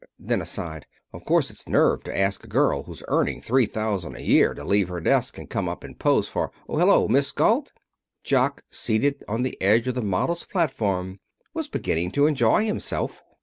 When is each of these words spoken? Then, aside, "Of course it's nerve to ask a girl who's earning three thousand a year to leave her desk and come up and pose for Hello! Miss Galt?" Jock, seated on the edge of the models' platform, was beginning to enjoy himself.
Then, 0.17 0.41
aside, 0.41 0.87
"Of 1.13 1.23
course 1.25 1.51
it's 1.51 1.67
nerve 1.67 2.03
to 2.05 2.17
ask 2.19 2.43
a 2.43 2.47
girl 2.47 2.81
who's 2.81 3.03
earning 3.07 3.39
three 3.39 3.67
thousand 3.67 4.15
a 4.17 4.23
year 4.23 4.55
to 4.55 4.63
leave 4.65 4.89
her 4.89 4.99
desk 4.99 5.37
and 5.37 5.47
come 5.47 5.69
up 5.69 5.83
and 5.83 5.99
pose 5.99 6.27
for 6.27 6.51
Hello! 6.65 7.07
Miss 7.07 7.31
Galt?" 7.31 7.71
Jock, 8.23 8.63
seated 8.71 9.23
on 9.27 9.43
the 9.43 9.61
edge 9.61 9.87
of 9.87 9.93
the 9.93 10.01
models' 10.01 10.43
platform, 10.45 11.19
was 11.53 11.67
beginning 11.67 12.09
to 12.13 12.25
enjoy 12.25 12.65
himself. 12.65 13.21